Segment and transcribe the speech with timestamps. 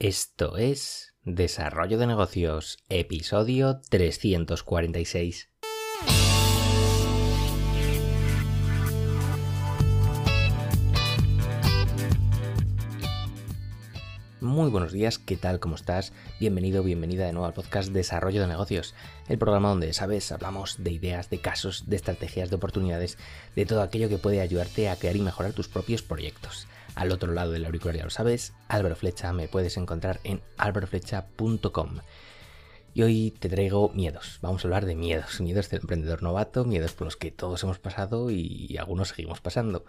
[0.00, 5.50] Esto es Desarrollo de Negocios, episodio 346.
[14.40, 15.58] Muy buenos días, ¿qué tal?
[15.58, 16.12] ¿Cómo estás?
[16.38, 18.94] Bienvenido, bienvenida de nuevo al podcast Desarrollo de Negocios,
[19.28, 23.18] el programa donde, sabes, hablamos de ideas, de casos, de estrategias, de oportunidades,
[23.56, 26.68] de todo aquello que puede ayudarte a crear y mejorar tus propios proyectos.
[26.98, 32.00] Al otro lado del auricular ya lo sabes, Álvaro Flecha, me puedes encontrar en alvaroflecha.com.
[32.92, 34.40] Y hoy te traigo miedos.
[34.42, 35.40] Vamos a hablar de miedos.
[35.40, 39.84] Miedos del emprendedor novato, miedos por los que todos hemos pasado y algunos seguimos pasando.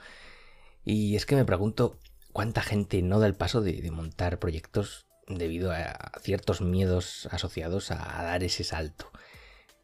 [0.86, 1.98] Y es que me pregunto,
[2.31, 7.95] ¿cuánta gente no da el paso de, montar proyectos debido a ciertos miedos asociados a,
[8.22, 9.09] dar ese salto?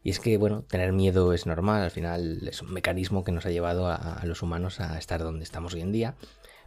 [0.03, 3.47] Y es que, bueno, tener miedo es normal, al final es un mecanismo que nos
[3.47, 6.15] ha llevado a los humanos a estar donde estamos hoy en día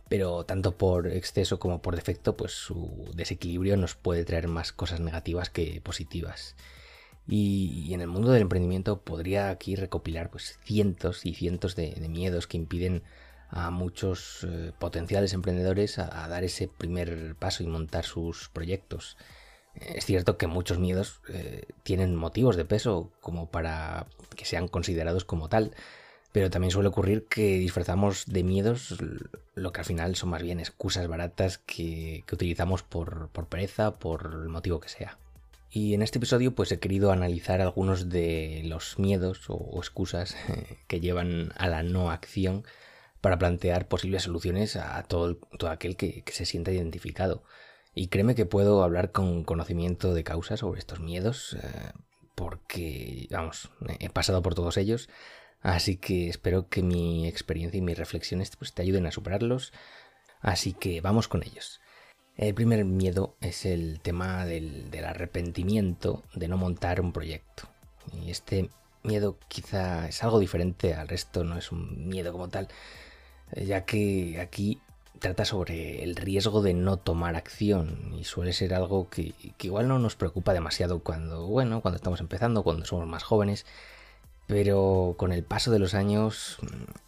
[0.08, 5.00] pero tanto por exceso como por defecto, pues su desequilibrio nos puede traer más cosas
[5.00, 6.56] negativas que positivas.
[7.26, 12.46] Y, en el mundo del emprendimiento podría aquí recopilar pues cientos y cientos de, miedos
[12.46, 13.02] que impiden
[13.50, 19.18] a muchos eh, potenciales emprendedores a, dar ese primer paso y montar sus proyectos.
[19.74, 25.24] Es cierto que muchos miedos eh, tienen motivos de peso como para que sean considerados
[25.24, 25.74] como tal,
[26.32, 28.96] pero también suele ocurrir que disfrazamos de miedos
[29.54, 34.48] lo que al final son más bien excusas baratas que, utilizamos por, pereza, por el
[34.48, 35.18] motivo que sea.
[35.70, 40.36] Y en este episodio pues he querido analizar algunos de los miedos o, excusas
[40.86, 42.64] que llevan a la no acción
[43.20, 47.42] para plantear posibles soluciones a todo, todo aquel que, se sienta identificado.
[47.94, 51.92] Y créeme que puedo hablar con conocimiento de causa sobre estos miedos, eh,
[52.36, 55.08] porque, vamos, he pasado por todos ellos,
[55.60, 59.72] Así que espero que mi experiencia y mis reflexiones pues, te ayuden a superarlos.
[60.40, 61.80] Así que vamos con ellos.
[62.36, 67.64] El primer miedo es el tema del, arrepentimiento de no montar un proyecto.
[68.12, 68.70] Y este
[69.02, 72.68] miedo quizá es algo diferente al resto, no es un miedo como tal,
[73.56, 74.80] ya que aquí
[75.18, 79.88] trata sobre el riesgo de no tomar acción y suele ser algo que, que, igual
[79.88, 83.66] no nos preocupa demasiado cuando, bueno, cuando estamos empezando, cuando somos más jóvenes,
[84.48, 86.56] pero con el paso de los años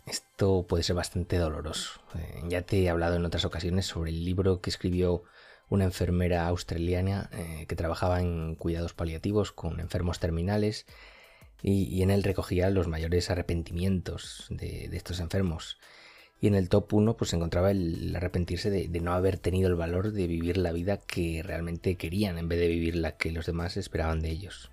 [0.06, 2.00] esto puede ser bastante doloroso.
[2.14, 5.24] Eh, ya te he hablado en otras ocasiones sobre el libro que escribió
[5.70, 10.84] una enfermera australiana eh, que trabajaba en cuidados paliativos con enfermos terminales
[11.62, 15.78] y, en él recogía los mayores arrepentimientos de, estos enfermos.
[16.40, 19.76] Y en el top 1 pues encontraba el arrepentirse de, de, no haber tenido el
[19.76, 23.46] valor de vivir la vida que realmente querían en vez de vivir la que los
[23.46, 24.70] demás esperaban de ellos.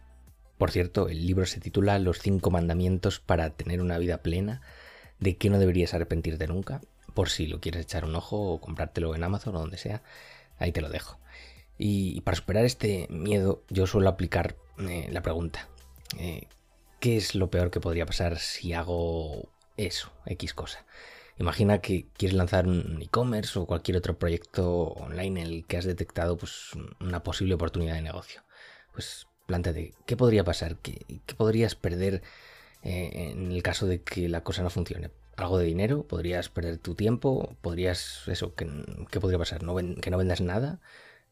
[0.57, 4.61] Por cierto, el libro se titula Los cinco mandamientos para tener una vida plena,
[5.19, 6.81] de que no deberías arrepentirte nunca,
[7.13, 10.03] por si lo quieres echar un ojo o comprártelo en Amazon o donde sea,
[10.57, 11.19] ahí te lo dejo.
[11.77, 15.67] Y para superar este miedo yo suelo aplicar eh, la pregunta,
[16.17, 16.47] eh,
[16.99, 20.85] ¿qué es lo peor que podría pasar si hago eso, X cosa?
[21.39, 25.85] Imagina que quieres lanzar un e-commerce o cualquier otro proyecto online en el que has
[25.85, 28.41] detectado pues, una posible oportunidad de negocio.
[28.91, 30.75] Pues Plántate, ¿qué podría pasar?
[30.75, 31.05] ¿Qué,
[31.37, 32.21] podrías perder
[32.83, 35.09] eh, en el caso de que la cosa no funcione?
[35.37, 36.03] ¿Algo de dinero?
[36.03, 37.55] ¿Podrías perder tu tiempo?
[37.61, 38.67] ¿Podrías, eso, qué,
[39.21, 39.61] podría pasar?
[40.01, 40.81] ¿Que no vendas nada?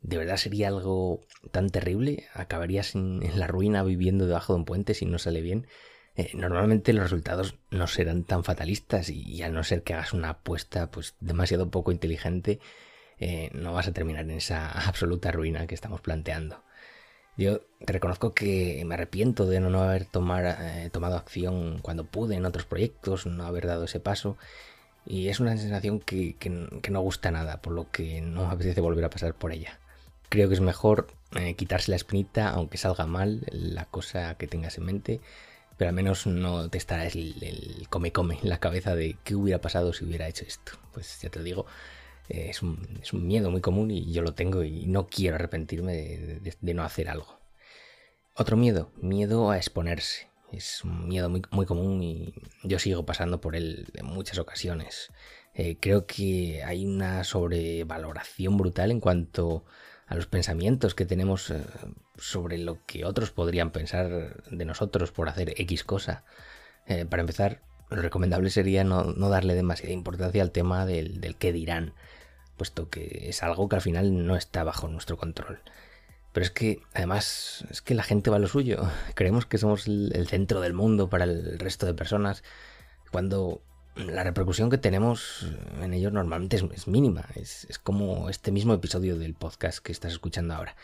[0.01, 2.25] ¿De verdad sería algo tan terrible?
[2.33, 5.67] ¿Acabarías en, la ruina viviendo debajo de un puente si no sale bien?
[6.15, 10.29] Eh, normalmente los resultados no serán tan fatalistas y, al no ser que hagas una
[10.29, 12.61] apuesta pues demasiado poco inteligente,
[13.19, 16.64] eh, no vas a terminar en esa absoluta ruina que estamos planteando.
[17.38, 22.46] Yo te reconozco que me arrepiento de no haber eh, tomado acción cuando pude en
[22.46, 24.38] otros proyectos, no haber dado ese paso.
[25.06, 26.35] Y es una sensación que,
[26.90, 29.79] no gusta nada, por lo que no apetece volver a pasar por ella.
[30.29, 34.78] Creo que es mejor eh, quitarse la espinita, aunque salga mal la cosa que tengas
[34.78, 35.22] en mente,
[35.78, 39.62] pero al menos no te estará el come come en la cabeza de qué hubiera
[39.62, 40.73] pasado si hubiera hecho esto.
[40.94, 41.66] Pues ya te lo digo,
[42.29, 42.77] eh, es, un,
[43.13, 47.39] miedo muy común y yo lo tengo y no quiero arrepentirme de, no hacer algo.
[48.35, 50.27] Otro miedo, miedo a exponerse.
[50.51, 52.33] Es un miedo muy, muy común y
[52.63, 55.11] yo sigo pasando por él en muchas ocasiones.
[55.53, 59.66] Eh, creo que hay una sobrevaloración brutal en cuanto
[60.07, 61.61] a los pensamientos que tenemos eh,
[62.17, 66.23] sobre lo que otros podrían pensar de nosotros por hacer X cosa.
[67.09, 67.61] para empezar,
[67.95, 71.93] lo recomendable sería no, darle demasiada importancia al tema del, del qué dirán
[72.57, 75.59] puesto que es algo que al final no está bajo nuestro control.
[76.31, 78.89] Pero es que, además, es que la gente va a lo suyo.
[79.15, 82.43] Creemos que somos el centro del mundo para el resto de personas,
[83.11, 83.61] cuando
[83.95, 85.47] la repercusión que tenemos
[85.81, 87.25] en ellos normalmente es, mínima.
[87.35, 90.75] Es, es, como este mismo episodio del podcast que estás escuchando ahora.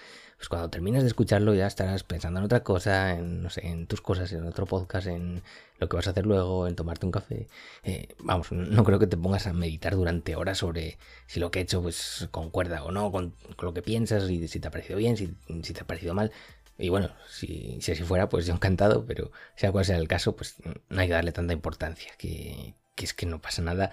[0.42, 3.86] Pues cuando termines de escucharlo ya estarás pensando en otra cosa, en, no sé, en
[3.86, 5.44] tus cosas, en otro podcast, en
[5.78, 7.48] lo que vas a hacer luego, en tomarte un café.
[7.84, 10.98] Eh, vamos, no creo que te pongas a meditar durante horas sobre
[11.28, 14.60] si lo que he hecho pues concuerda o no con, lo que piensas, y si
[14.60, 16.32] te ha parecido bien, si, te ha parecido mal.
[16.76, 20.36] Y bueno, si, si, así fuera, pues yo encantado, pero sea cual sea el caso,
[20.36, 20.56] pues
[20.90, 23.92] no hay que darle tanta importancia, que es que no pasa nada.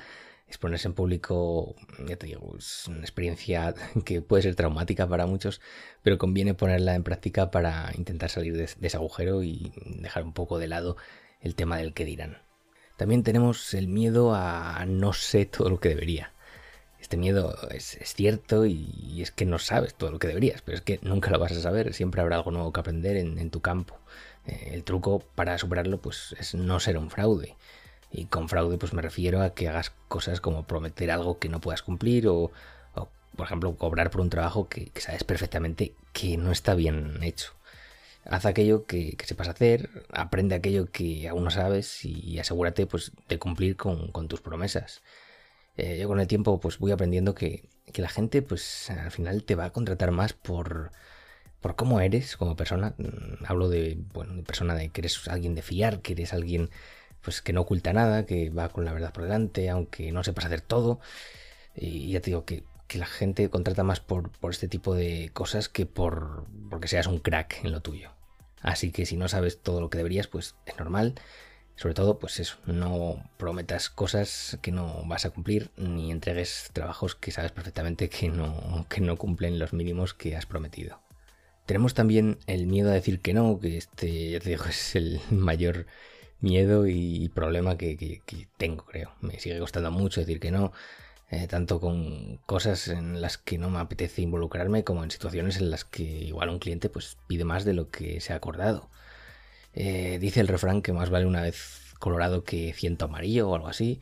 [0.49, 3.75] Exponerse en público, ya te digo, es una experiencia
[4.05, 5.61] que puede ser traumática para muchos,
[6.03, 10.59] pero conviene ponerla en práctica para intentar salir de, ese agujero y dejar un poco
[10.59, 10.97] de lado
[11.41, 12.39] el tema del que dirán.
[12.97, 16.33] También tenemos el miedo a no sé todo lo que debería.
[17.01, 20.83] Este miedo es, cierto y, es que no sabes todo lo que deberías, pero es
[20.83, 23.99] que nunca lo vas a saber, siempre habrá algo nuevo que aprender en, tu campo.
[24.47, 27.57] Eh, el truco para superarlo pues es no ser un fraude.
[28.11, 31.61] Y con fraude pues me refiero a que hagas cosas como prometer algo que no
[31.61, 32.51] puedas cumplir o,
[33.39, 37.53] por ejemplo, cobrar por un trabajo que, sabes perfectamente que no está bien hecho.
[38.25, 43.39] Haz aquello que, sepas hacer, aprende aquello que aún no sabes y asegúrate pues, de
[43.39, 45.03] cumplir con, tus promesas.
[45.77, 49.55] Eh, yo con el tiempo pues voy aprendiendo que, la gente pues al final te
[49.55, 50.91] va a contratar más por,
[51.61, 52.95] por cómo eres como persona.
[52.99, 56.71] Mm, hablo de, bueno, de persona de que eres alguien de fiar, que eres alguien
[57.23, 60.47] pues que no oculta nada, que va con la verdad por delante, aunque no sepas
[60.47, 61.01] hacer todo.
[61.75, 65.85] Y ya te digo que, la gente contrata más por, este tipo de cosas que
[65.85, 68.13] por porque seas un crack en lo tuyo.
[68.63, 71.15] Así que si no sabes todo lo que deberías, pues es normal.
[71.77, 77.15] Sobre todo, pues eso, no prometas cosas que no vas a cumplir, ni entregues trabajos
[77.15, 81.01] que sabes perfectamente que no, que no cumplen los mínimos que has prometido.
[81.67, 85.21] Tenemos también el miedo a decir que no, que este, ya te digo, es el
[85.31, 85.87] mayor
[86.41, 88.23] miedo y problema que,
[88.57, 89.13] tengo, creo.
[89.21, 90.73] Me sigue costando mucho decir que no,
[91.31, 95.71] eh, tanto con cosas en las que no me apetece involucrarme como en situaciones en
[95.71, 98.91] las que igual un cliente pues pide más de lo que se ha acordado.
[99.75, 103.69] Eh, dice el refrán que más vale una vez colorado que ciento amarillo o algo
[103.69, 104.01] así,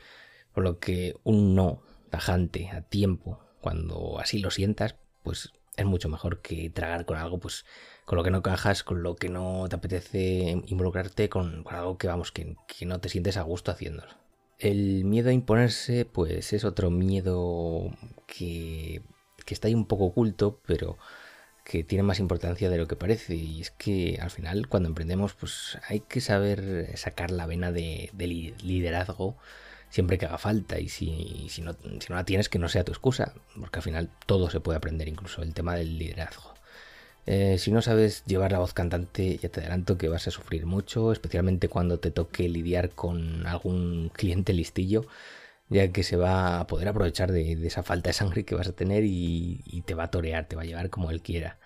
[0.53, 6.09] por lo que un no tajante a tiempo, cuando así lo sientas, pues es mucho
[6.09, 7.65] mejor que tragar con algo pues
[8.05, 12.07] con lo que no cajas, con lo que no te apetece involucrarte, con, algo que
[12.07, 14.13] vamos, que, no te sientes a gusto haciéndolo.
[14.59, 17.91] El miedo a imponerse, pues es otro miedo
[18.27, 19.03] que,
[19.45, 20.97] que está ahí un poco oculto, pero
[21.65, 23.35] que tiene más importancia de lo que parece.
[23.35, 28.11] Y es que al final, cuando emprendemos, pues hay que saber sacar la vena de,
[28.63, 29.37] liderazgo
[29.91, 30.79] siempre que haga falta.
[30.79, 33.83] Y si, si, no, si no la tienes, que no sea tu excusa, porque al
[33.83, 36.57] final todo se puede aprender, incluso el tema del liderazgo.
[37.27, 40.65] Eh, si no sabes llevar la voz cantante, ya te adelanto que vas a sufrir
[40.65, 45.07] mucho, especialmente cuando te toque lidiar con algún cliente listillo,
[45.69, 48.73] ya que se va a poder aprovechar de, esa falta de sangre que vas a
[48.73, 51.59] tener y, te va a torear, te va a llevar como él quiera.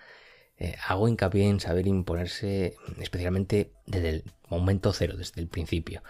[0.57, 6.03] Eh, hago hincapié en saber imponerse, especialmente desde el momento cero, desde el principio,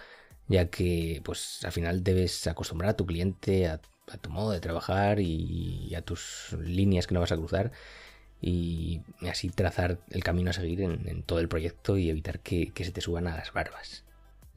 [0.48, 3.80] ya que pues al final debes acostumbrar a tu cliente a,
[4.20, 7.72] tu modo de trabajar y a tus líneas que no vas a cruzar
[8.42, 12.90] y así trazar el camino a seguir en, todo el proyecto y evitar que, se
[12.90, 14.04] te suban a las barbas.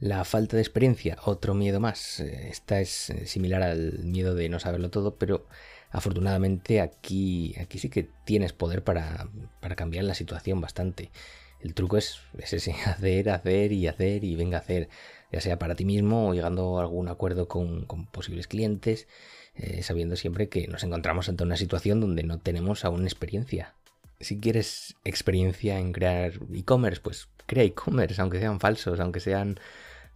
[0.00, 2.20] La falta de experiencia, otro miedo más.
[2.20, 5.46] Eh, esta es eh, similar al miedo de no saberlo todo, pero
[5.90, 9.28] afortunadamente aquí, aquí sí que tienes poder para,
[9.76, 11.12] cambiar la situación bastante.
[11.60, 14.88] El truco es, ese, hacer, hacer y hacer y venga a hacer,
[15.32, 19.08] ya sea para ti mismo o llegando a algún acuerdo con, posibles clientes,
[19.54, 23.74] eh, sabiendo siempre que nos encontramos ante una situación donde no tenemos aún experiencia
[24.20, 29.58] si quieres experiencia en crear e-commerce, pues crea e-commerce, aunque sean falsos, aunque sean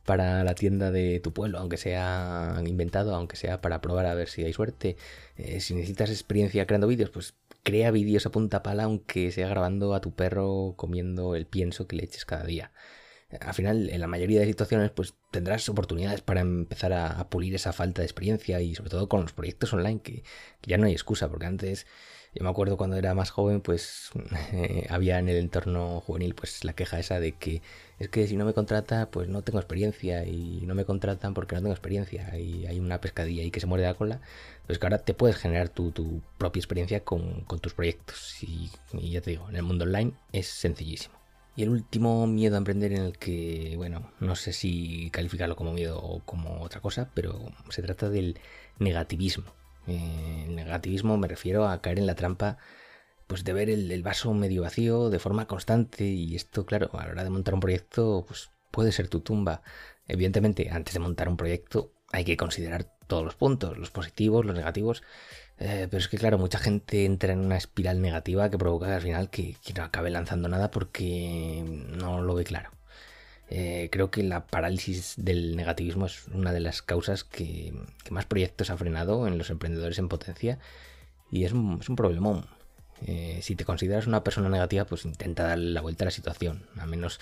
[0.05, 4.29] para la tienda de tu pueblo, aunque sea inventado, aunque sea para probar a ver
[4.29, 4.97] si hay suerte.
[5.37, 9.95] Eh, si necesitas experiencia creando vídeos, pues crea vídeos a punta pala, aunque sea grabando
[9.95, 12.73] a tu perro comiendo el pienso que le eches cada día.
[13.41, 17.73] Al final, en la mayoría de situaciones, pues tendrás oportunidades para empezar a, pulir esa
[17.73, 20.25] falta de experiencia y sobre todo con los proyectos online, que
[20.63, 21.87] ya no hay excusa, porque antes
[22.35, 24.11] yo me acuerdo cuando era más joven, pues
[24.53, 27.63] eh, había en el entorno juvenil pues la queja esa de que
[27.99, 31.55] es que si no me contrata, pues no tengo experiencia y no me contratan porque
[31.55, 34.21] no tengo experiencia y hay una pescadilla ahí que se muerde la cola.
[34.67, 39.11] Pues que ahora te puedes generar tu, tu propia experiencia con, tus proyectos y, y
[39.13, 41.20] ya te digo, en el mundo online es sencillísimo.
[41.61, 45.75] Y el último miedo a emprender en el que, bueno, no sé si calificarlo como
[45.75, 48.41] miedo o como otra cosa, pero se trata del
[48.79, 49.53] negativismo.
[49.87, 52.57] Eh, negativismo me refiero a caer en la trampa
[53.27, 57.13] pues de ver el, vaso medio vacío de forma constante y esto claro a la
[57.13, 59.63] hora de montar un proyecto pues puede ser tu tumba
[60.09, 64.57] evidentemente antes de montar un proyecto hay que considerar todos los puntos, los positivos, los
[64.57, 65.03] negativos.
[65.61, 69.03] Eh, pero es que, claro, mucha gente entra en una espiral negativa que provoca al
[69.03, 71.63] final que, no acabe lanzando nada porque
[71.99, 72.71] no lo ve claro.
[73.51, 77.75] Eh, creo que la parálisis del negativismo es una de las causas que,
[78.11, 80.59] más proyectos ha frenado en los emprendedores en potencia
[81.31, 82.47] y es un, es un problemón.
[83.07, 86.65] Eh, si te consideras una persona negativa, pues intenta darle la vuelta a la situación.
[86.79, 87.21] Al menos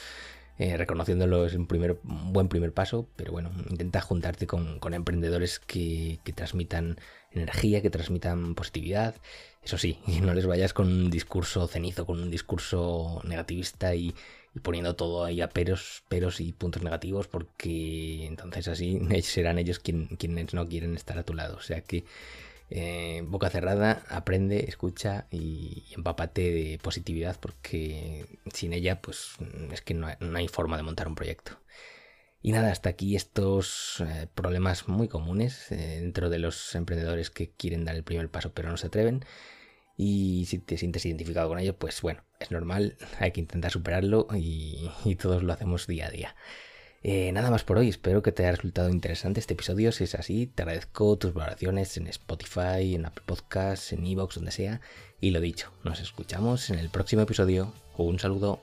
[0.58, 6.18] eh, reconociéndolo es un, primer, buen primer paso, pero bueno, intenta juntarte con, emprendedores que,
[6.34, 6.98] transmitan
[7.30, 9.14] energía, que transmitan positividad.
[9.62, 14.14] Eso sí, no les vayas con un discurso cenizo, con un discurso negativista y,
[14.62, 20.54] poniendo todo ahí a peros, peros y puntos negativos, porque entonces así serán ellos quienes
[20.54, 21.56] no quieren estar a tu lado.
[21.56, 22.04] O sea que
[22.70, 29.32] eh, boca cerrada, aprende, escucha y, empápate de positividad porque sin ella pues
[29.72, 31.52] es que no hay, forma de montar un proyecto.
[32.40, 37.50] Y nada, hasta aquí estos eh, problemas muy comunes eh, dentro de los emprendedores que
[37.50, 39.24] quieren dar el primer paso pero no se atreven.
[39.96, 44.28] Y si te sientes identificado con ello, pues bueno, es normal, hay que intentar superarlo
[44.32, 46.36] y todos lo hacemos día a día.
[47.02, 49.92] Eh, nada más por hoy, espero que te haya resultado interesante este episodio.
[49.92, 54.50] Si es así, te agradezco tus valoraciones en Spotify, en Apple Podcasts, en Evox, donde
[54.50, 54.80] sea.
[55.20, 57.72] Y lo dicho, nos escuchamos en el próximo episodio.
[57.96, 58.62] Un saludo.